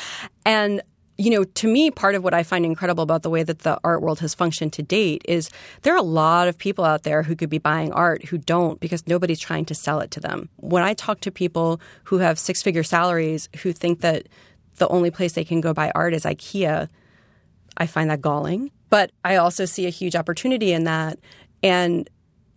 [0.45, 0.81] and
[1.17, 3.79] you know, to me, part of what I find incredible about the way that the
[3.83, 5.49] art world has functioned to date is
[5.81, 8.79] there are a lot of people out there who could be buying art who don't
[8.79, 10.49] because nobody's trying to sell it to them.
[10.57, 14.27] When I talk to people who have six figure salaries who think that
[14.75, 16.87] the only place they can go buy art is IKEA,
[17.77, 18.71] I find that galling.
[18.89, 21.17] But I also see a huge opportunity in that.
[21.63, 22.07] And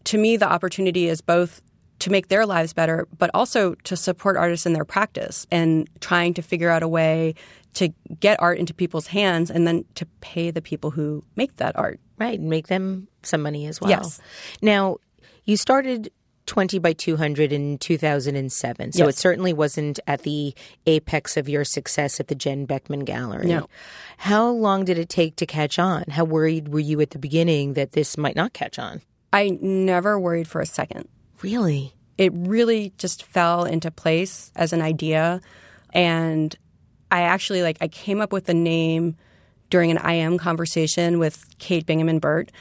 [0.04, 1.62] to me, the opportunity is both
[2.00, 6.34] to make their lives better, but also to support artists in their practice and trying
[6.34, 7.34] to figure out a way
[7.74, 11.76] to get art into people's hands and then to pay the people who make that
[11.78, 12.00] art.
[12.18, 13.90] Right, and make them some money as well.
[13.90, 14.20] Yes.
[14.60, 14.96] Now,
[15.44, 16.10] you started
[16.46, 18.92] 20 by 200 in 2007.
[18.92, 19.14] So Yes.
[19.14, 20.52] it certainly wasn't at the
[20.86, 23.46] apex of your success at the Jen Bekman Gallery.
[23.46, 23.68] No.
[24.18, 26.04] How long did it take to catch on?
[26.10, 29.00] How worried were you at the beginning that this might not catch on?
[29.32, 31.08] I never worried for a second.
[31.42, 31.94] Really?
[32.20, 35.40] it really just fell into place as an idea
[35.94, 36.54] and
[37.10, 39.16] i actually like i came up with the name
[39.70, 42.52] during an im conversation with Kate Bingaman-Burt.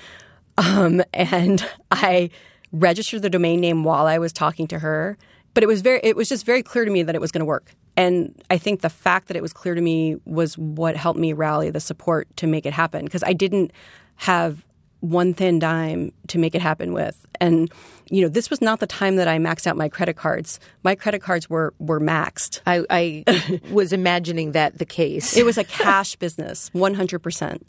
[0.58, 2.30] um, and i
[2.72, 5.18] registered the domain name while i was talking to her
[5.54, 7.42] but it was very it was just very clear to me that it was going
[7.42, 10.96] to work and i think the fact that it was clear to me was what
[10.96, 13.74] helped me rally the support to make it happen because i didn't
[14.16, 14.64] have
[15.02, 17.26] one thin dime to make it happen with.
[17.40, 17.72] And
[18.10, 20.60] you know, this was not the time that I maxed out my credit cards.
[20.84, 22.62] My credit cards were were maxed.
[22.66, 25.38] I, I was imagining that the case.
[25.38, 27.62] It was a cash business, 100%,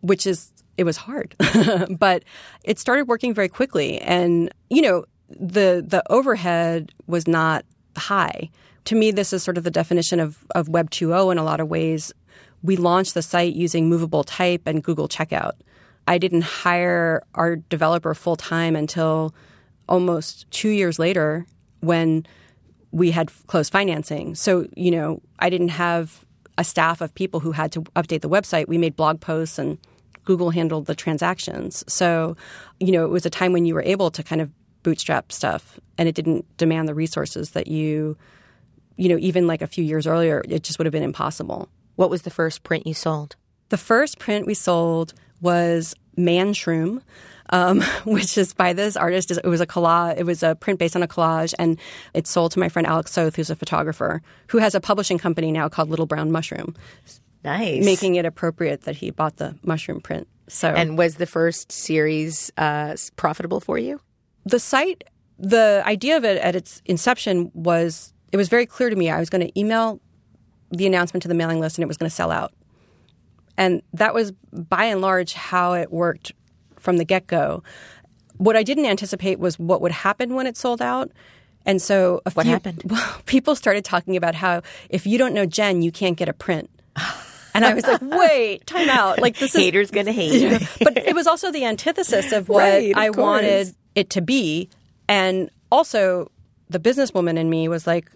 [0.00, 1.34] which is it was hard.
[1.98, 2.24] but
[2.64, 7.64] it started working very quickly and you know, the the overhead was not
[7.96, 8.50] high.
[8.86, 11.60] To me this is sort of the definition of of web 2.0 in a lot
[11.60, 12.12] of ways.
[12.62, 15.52] We launched the site using movable type and Google Checkout.
[16.08, 19.34] I didn't hire our developer full time until
[19.88, 21.46] almost two years later
[21.80, 22.26] when
[22.90, 24.34] we had closed financing.
[24.34, 26.24] So, you know, I didn't have
[26.58, 28.68] a staff of people who had to update the website.
[28.68, 29.78] We made blog posts and
[30.24, 31.84] Google handled the transactions.
[31.86, 32.36] So,
[32.80, 34.50] you know, it was a time when you were able to kind of
[34.82, 38.16] bootstrap stuff and it didn't demand the resources that you,
[38.96, 41.68] you know, even like a few years earlier, it just would have been impossible.
[41.96, 43.36] what was the first print you sold?
[43.70, 47.02] The first print we sold was Man Shroom.
[47.50, 49.30] Um, which is by this artist.
[49.30, 50.18] It was a collage.
[50.18, 51.78] It was a print based on a collage, and
[52.12, 55.52] it's sold to my friend Alec Soth, who's a photographer, who has a publishing company
[55.52, 56.74] now called Little Brown Mushroom.
[57.44, 57.84] Nice.
[57.84, 60.26] Making it appropriate that he bought the mushroom print.
[60.48, 64.00] So, and was the first series uh, profitable for you?
[64.44, 65.04] The site,
[65.38, 69.10] the idea of it at its inception was it was very clear to me.
[69.10, 70.00] I was going to email
[70.70, 72.52] the announcement to the mailing list, and it was going to sell out.
[73.56, 76.32] And that was by and large how it worked
[76.76, 77.62] from the get go.
[78.36, 81.10] What I didn't anticipate was what would happen when it sold out.
[81.64, 82.82] And so, what few, happened?
[82.86, 86.32] Well, people started talking about how if you don't know Jen, you can't get a
[86.32, 86.70] print.
[87.54, 89.20] And I was like, wait, time out.
[89.20, 90.40] Like this is haters gonna hate.
[90.40, 93.16] you but it was also the antithesis of what right, of I course.
[93.16, 94.68] wanted it to be.
[95.08, 96.30] And also
[96.68, 98.10] the businesswoman in me was like,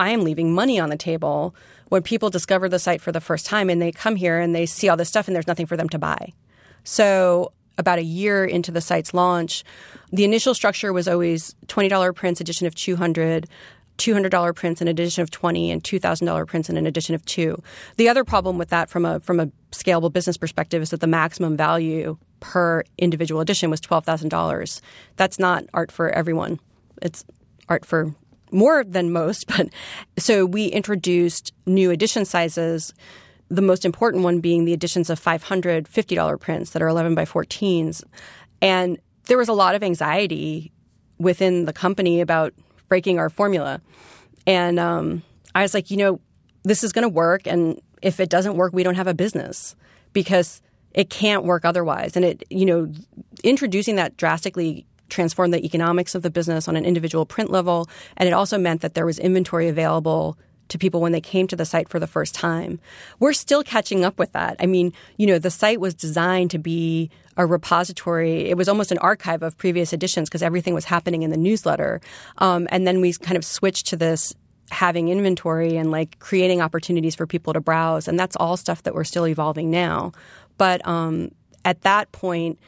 [0.00, 1.54] I am leaving money on the table
[1.88, 4.66] when people discover the site for the first time and they come here and they
[4.66, 6.32] see all this stuff and there's nothing for them to buy.
[6.82, 9.64] So about a year into the site's launch,
[10.12, 13.48] the initial structure was always $20 prints, edition of 200,
[13.98, 17.60] $200 prints an edition of 20 and $2,000 prints in an edition of 2.
[17.96, 21.06] The other problem with that from a from a scalable business perspective is that the
[21.06, 24.80] maximum value per individual edition was $12,000.
[25.16, 26.60] That's not art for everyone.
[27.02, 27.24] It's
[27.68, 28.14] art for
[28.54, 29.68] more than most, but
[30.16, 32.94] so we introduced new edition sizes
[33.50, 37.24] the most important one being the editions of 500 $50 prints that are 11 by
[37.24, 38.02] 14s.
[38.62, 40.72] And there was a lot of anxiety
[41.18, 42.54] within the company about
[42.88, 43.80] breaking our formula.
[44.46, 45.22] And um,
[45.54, 46.20] I was like, you know,
[46.64, 47.46] this is going to work.
[47.46, 49.76] And if it doesn't work, we don't have a business
[50.12, 50.60] because
[50.92, 52.16] it can't work otherwise.
[52.16, 52.92] And it, you know,
[53.42, 57.88] introducing that drastically transformed the economics of the business on an individual print level.
[58.16, 60.38] And it also meant that there was inventory available
[60.68, 62.80] to people when they came to the site for the first time.
[63.20, 64.56] We're still catching up with that.
[64.60, 68.48] I mean, you know, the site was designed to be a repository.
[68.48, 72.00] It was almost an archive of previous editions because everything was happening in the newsletter.
[72.38, 74.34] Um, and then we kind of switched to this
[74.70, 78.08] having inventory and like creating opportunities for people to browse.
[78.08, 80.12] And that's all stuff that we're still evolving now.
[80.56, 81.30] But um,
[81.64, 82.58] at that point,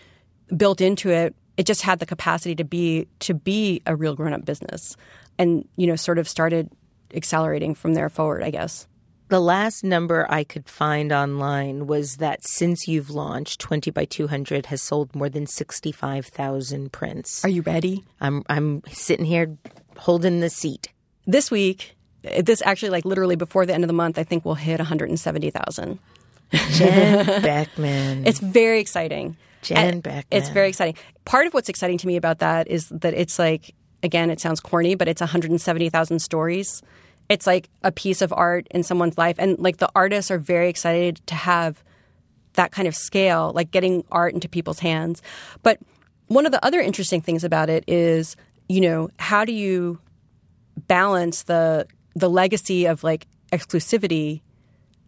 [0.57, 4.33] built into it, it just had the capacity to be to be a real grown
[4.33, 4.97] up business,
[5.38, 6.71] and you know, sort of started
[7.14, 8.87] accelerating from there forward, I guess.
[9.29, 14.66] The last number I could find online was that since you've launched, 20 by 200
[14.66, 17.45] has sold more than 65,000 prints.
[17.45, 18.05] Are you ready?
[18.21, 19.57] I'm I'm sitting here
[19.97, 20.92] holding the seat.
[21.27, 24.55] This week, this actually like literally before the end of the month, I think we'll
[24.55, 25.99] hit 170,000.
[26.53, 28.27] Jen Bekman.
[28.27, 29.37] It's very exciting.
[29.67, 30.25] Jen Bekman.
[30.31, 30.97] It's very exciting.
[31.25, 34.61] Part of what's exciting to me about that is that it's like again, it sounds
[34.61, 36.83] corny, but it's 170,000 stories.
[37.29, 39.37] It's like a piece of art in someone's life.
[39.39, 41.83] And like the artists are very excited to have
[42.55, 45.23] that kind of scale, like getting art into people's hands.
[45.63, 45.79] But
[46.29, 48.37] one of the other interesting things about it is,
[48.69, 49.99] you know, how do you
[50.87, 54.41] balance the the legacy of like exclusivity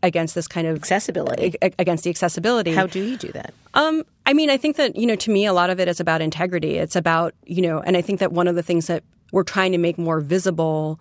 [0.03, 2.73] against this kind of accessibility against the accessibility.
[2.73, 3.53] How do you do that?
[3.75, 6.01] Um, I mean, I think that you know, to me, a lot of it is
[6.01, 6.77] about integrity.
[6.77, 9.73] It's about you know, and I think that one of the things that we're trying
[9.73, 11.01] to make more visible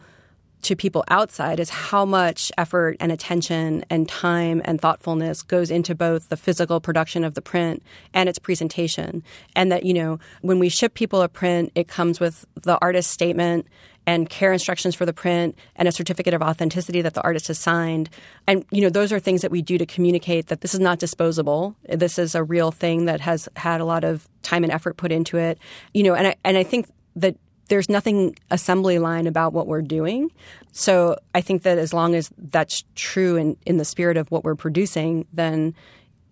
[0.64, 5.94] to people outside is how much effort and attention and time and thoughtfulness goes into
[5.94, 7.84] both the physical production of the print
[8.14, 9.24] and its presentation.
[9.56, 13.12] And that, you know, when we ship people a print, it comes with the artist's
[13.12, 13.68] statement
[14.08, 17.60] and care instructions for the print and a certificate of authenticity that the artist has
[17.60, 18.10] signed.
[18.48, 20.98] And, you know, those are things that we do to communicate that this is not
[20.98, 21.76] disposable.
[21.90, 25.12] This is a real thing that has had a lot of time and effort put
[25.12, 25.60] into it.
[25.94, 27.36] You know, and I, and I think that
[27.68, 30.32] there's nothing assembly line about what we're doing.
[30.72, 34.46] So I think that as long as that's true in, in the spirit of what
[34.46, 35.76] we're producing, then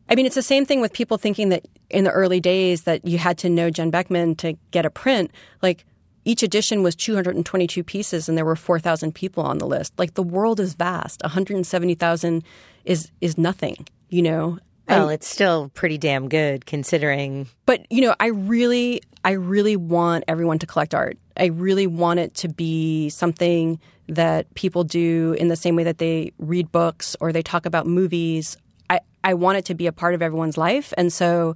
[0.07, 3.05] I mean, it's the same thing with people thinking that in the early days that
[3.05, 5.31] you had to know Jen Bekman to get a print.
[5.61, 5.83] Like
[6.25, 9.93] each edition was 222 pieces and there were 4,000 people on the list.
[9.97, 11.21] Like the world is vast.
[11.21, 12.43] 170,000
[12.83, 14.59] is is nothing, you know.
[14.87, 17.47] Well, it's still pretty damn good considering.
[17.65, 21.17] But you know, I really, I really want everyone to collect art.
[21.37, 25.97] I really want it to be something that people do in the same way that
[25.97, 28.57] they read books or they talk about movies.
[28.89, 30.93] I, I want it to be a part of everyone's life.
[30.97, 31.55] And so,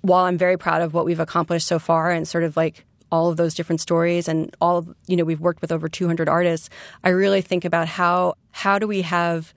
[0.00, 3.30] while I'm very proud of what we've accomplished so far, and sort of like all
[3.30, 6.68] of those different stories and all of, you know we've worked with over 200 artists
[7.04, 9.54] i really think about how how do we have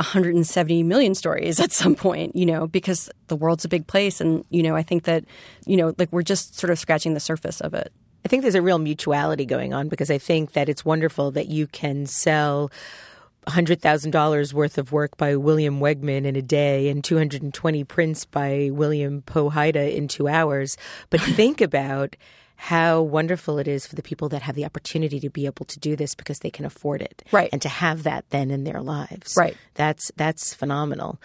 [0.00, 4.18] 170 million stories at some point, you know, because the world's a big place.
[4.20, 5.24] And, you know, I think that,
[5.66, 7.92] you know, like we're just sort of scratching the surface of it.
[8.24, 11.48] I think there's a real mutuality going on because I think that it's wonderful that
[11.48, 12.70] you can sell
[13.46, 19.22] $100,000 worth of work by William Wegman in a day and 220 prints by William
[19.22, 20.76] Poe-Haida in two hours.
[21.10, 22.16] But think about
[22.60, 25.80] how wonderful it is for the people that have the opportunity to be able to
[25.80, 27.22] do this because they can afford it.
[27.32, 27.48] Right.
[27.54, 29.34] And to have that then in their lives.
[29.34, 29.56] Right.
[29.76, 31.18] That's that's phenomenal.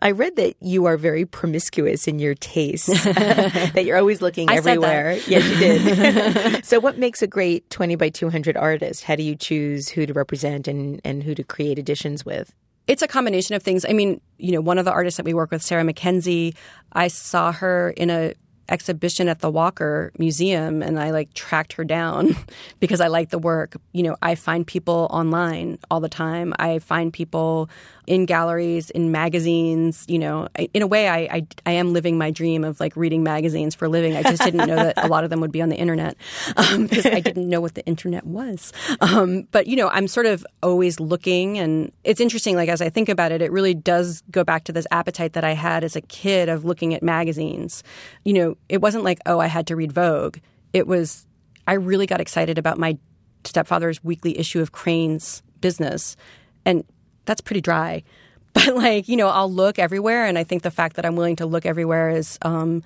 [0.00, 3.04] I read that you are very promiscuous in your tastes.
[3.04, 5.18] that you're always looking I everywhere.
[5.26, 6.64] Yes, you did.
[6.64, 9.04] so what makes a great 20 by 200 artist?
[9.04, 12.54] How do you choose who to represent and and who to create editions with?
[12.86, 13.84] It's a combination of things.
[13.86, 16.56] I mean, you know, one of the artists that we work with, Sarah McKenzie,
[16.94, 18.32] I saw her in a
[18.68, 22.36] exhibition at the Walker Museum and I like tracked her down
[22.80, 23.76] because I like the work.
[23.92, 26.52] You know, I find people online all the time.
[26.58, 27.70] I find people
[28.08, 32.16] in galleries, in magazines, you know, I, in a way I, I, I am living
[32.16, 34.16] my dream of like reading magazines for a living.
[34.16, 36.16] I just didn't know that a lot of them would be on the internet
[36.56, 38.72] because um, I didn't know what the internet was.
[39.02, 42.88] Um, but, you know, I'm sort of always looking and it's interesting, like as I
[42.88, 45.94] think about it, it really does go back to this appetite that I had as
[45.94, 47.82] a kid of looking at magazines.
[48.24, 50.38] You know, it wasn't like, oh, I had to read Vogue.
[50.72, 51.26] It was,
[51.66, 52.96] I really got excited about my
[53.44, 56.16] stepfather's weekly issue of Crain's business.
[56.64, 56.84] And
[57.28, 58.02] that's pretty dry.
[58.54, 61.36] But like, you know, I'll look everywhere, and I think the fact that I'm willing
[61.36, 62.82] to look everywhere is um,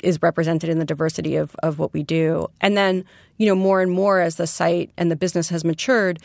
[0.00, 2.48] is represented in the diversity of of what we do.
[2.60, 3.04] And then,
[3.38, 6.20] you know, more and more as the site and the business has matured,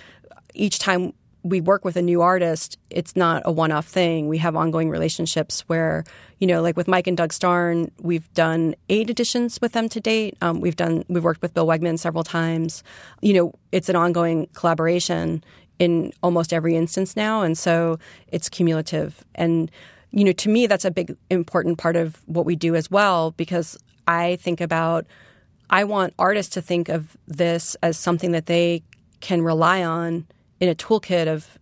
[0.53, 4.27] each time we work with a new artist, it's not a one off thing.
[4.27, 6.05] We have ongoing relationships where,
[6.39, 9.99] you know, like with Mike and Doug Starn, we've done eight editions with them to
[9.99, 10.37] date.
[10.41, 12.83] Um, we've done we've worked with Bill Wegman several times.
[13.21, 15.43] You know, it's an ongoing collaboration
[15.79, 17.41] in almost every instance now.
[17.41, 19.23] And so it's cumulative.
[19.35, 19.71] And,
[20.11, 23.31] you know, to me, that's a big, important part of what we do as well,
[23.31, 25.05] because I think about,
[25.69, 28.83] I want artists to think of this as something that they
[29.21, 30.27] can rely on
[30.59, 31.57] in a toolkit of,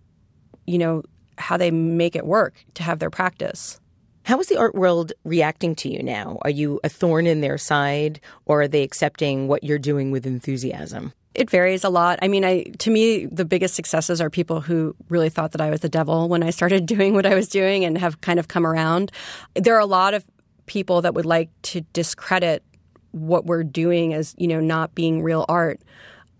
[0.67, 1.03] you know,
[1.37, 3.79] how they make it work to have their practice.
[4.23, 6.37] How is the art world reacting to you now?
[6.43, 10.27] Are you a thorn in their side or are they accepting what you're doing with
[10.27, 11.13] enthusiasm?
[11.33, 12.19] It varies a lot.
[12.21, 15.69] I mean, I to me the biggest successes are people who really thought that I
[15.69, 18.47] was the devil when I started doing what I was doing and have kind of
[18.47, 19.11] come around.
[19.55, 20.25] There are a lot of
[20.65, 22.63] people that would like to discredit
[23.11, 25.81] what we're doing as, you know, not being real art.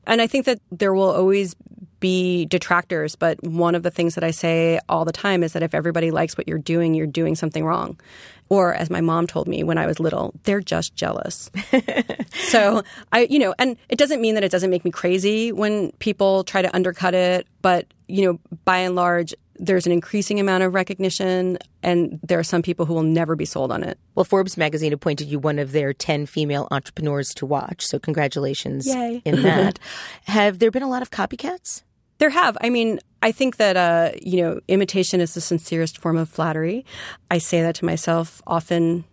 [0.08, 1.56] And I think that there will always
[2.02, 5.64] be detractors, but one of the things that I say all the time is that
[5.64, 7.98] if everybody likes what you're doing, you're doing something wrong.
[8.50, 11.50] Or as my mom told me when I was little, they're just jealous.
[12.34, 12.84] so
[13.14, 16.44] I, you know, and it doesn't mean that it doesn't make me crazy when people
[16.44, 20.74] try to undercut it, but, you know, by and large, there's an increasing amount of
[20.74, 23.98] recognition, and there are some people who will never be sold on it.
[24.16, 28.88] Well, Forbes magazine appointed you one of their 10 female entrepreneurs to watch, so congratulations
[28.88, 29.22] Yay.
[29.24, 29.78] in that.
[30.24, 31.84] Have there been a lot of copycats?
[32.22, 32.56] There have.
[32.62, 36.86] I mean, I think that uh, you know, imitation is the sincerest form of flattery.
[37.32, 39.06] I say that to myself often,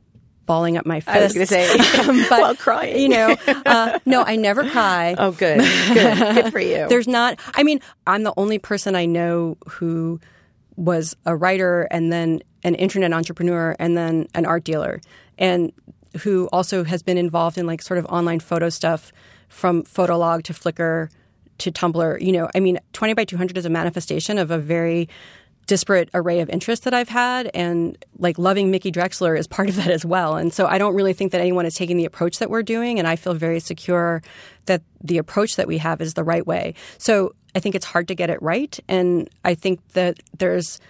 [0.44, 1.16] balling up my fists.
[1.16, 3.00] I was going to say, but, while crying.
[3.00, 5.14] You know, uh, no, I never cry.
[5.16, 5.58] Oh, good,
[5.94, 6.86] good, good for you.
[6.90, 7.40] There's not.
[7.54, 10.20] I mean, I'm the only person I know who
[10.76, 15.00] was a writer and then an internet entrepreneur and then an art dealer,
[15.38, 15.72] and
[16.20, 19.14] who also has been involved in like sort of online photo stuff
[19.48, 21.08] from Fotolog to Flickr
[21.58, 25.08] to Tumblr, you know, I mean, 20 by 200 is a manifestation of a very
[25.68, 27.50] disparate array of interests that I've had.
[27.54, 30.36] And like loving Mickey Drexler is part of that as well.
[30.36, 32.98] And so I don't really think that anyone is taking the approach that we're doing.
[32.98, 34.22] And I feel very secure
[34.64, 36.74] that the approach that we have is the right way.
[36.96, 38.78] So I think it's hard to get it right.
[38.88, 40.80] And I think that there's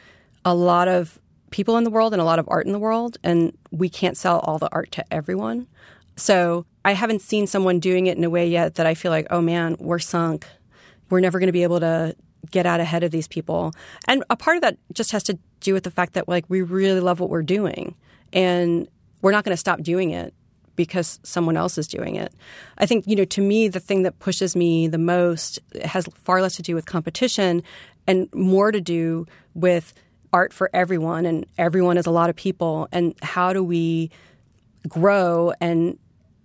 [0.45, 1.19] a lot of
[1.51, 3.19] people in the world and a lot of art in the world.
[3.25, 5.67] And we can't sell all the art to everyone.
[6.15, 9.27] So I haven't seen someone doing it in a way yet that I feel like,
[9.31, 10.47] oh man, we're sunk
[11.11, 12.15] we're never going to be able to
[12.51, 13.73] get out ahead of these people.
[14.07, 16.63] And a part of that just has to do with the fact that like we
[16.63, 17.95] really love what we're doing
[18.33, 18.89] and
[19.23, 20.35] we're not going to stop doing it
[20.77, 22.33] because someone else is doing it.
[22.79, 26.41] I think, you know, to me, the thing that pushes me the most has far
[26.41, 27.65] less to do with competition
[28.07, 29.93] and more to do with
[30.33, 31.27] art for everyone.
[31.27, 32.89] And everyone is a lot of people.
[32.93, 34.11] And how do we
[34.89, 35.99] grow and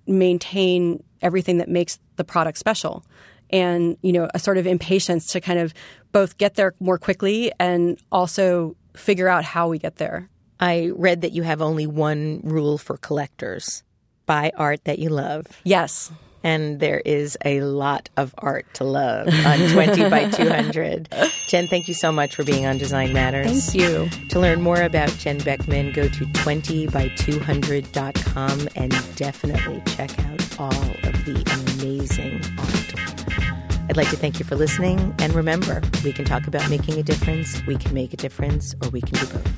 [0.07, 3.05] maintain everything that makes the product special?
[3.53, 5.73] And you know a sort of impatience to kind of
[6.11, 10.27] both get there more quickly and also figure out how we get there.
[10.59, 13.83] I read that you have only one rule for collectors:
[14.25, 15.45] buy art that you love.
[15.63, 16.11] Yes.
[16.45, 21.07] And there is a lot of art to love on 20 by 200.
[21.47, 23.67] Jen, thank you so much for being on Design Matters.
[23.71, 24.09] Thank you.
[24.27, 31.23] To learn more about Jen Bekman, go to 20by200.com and definitely check out all of
[31.23, 31.41] the
[31.79, 32.93] amazing art.
[33.89, 35.13] I'd like to thank you for listening.
[35.19, 38.89] And remember, we can talk about making a difference, we can make a difference, or
[38.89, 39.53] we can do both.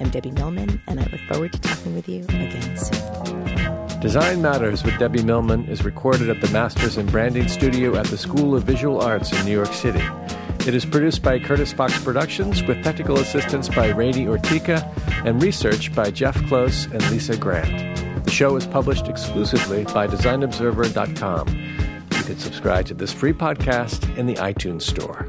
[0.00, 4.00] I'm Debbie Millman, and I look forward to talking with you again soon.
[4.00, 8.18] Design Matters with Debbie Millman is recorded at the Masters in Branding Studio at the
[8.18, 10.02] School of Visual Arts in New York City.
[10.66, 14.86] It is produced by Curtis Fox Productions with technical assistance by Rainey Ortica
[15.24, 18.24] and research by Jeff Close and Lisa Grant.
[18.24, 21.87] The show is published exclusively by DesignObserver.com.
[22.28, 25.26] Can subscribe to this free podcast in the iTunes Store.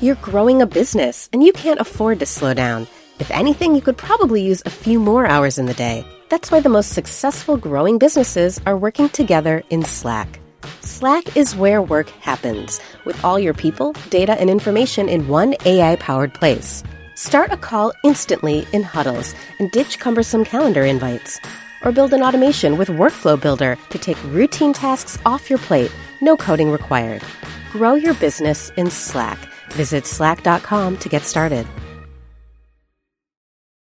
[0.00, 2.86] You're growing a business and you can't afford to slow down.
[3.18, 6.06] If anything, you could probably use a few more hours in the day.
[6.30, 10.40] That's why the most successful growing businesses are working together in Slack.
[10.80, 15.96] Slack is where work happens, with all your people, data, and information in one AI
[15.96, 16.82] powered place.
[17.16, 21.38] Start a call instantly in huddles and ditch cumbersome calendar invites.
[21.84, 26.36] Or build an automation with Workflow Builder to take routine tasks off your plate, no
[26.36, 27.22] coding required.
[27.70, 29.38] Grow your business in Slack.
[29.72, 31.66] Visit slack.com to get started.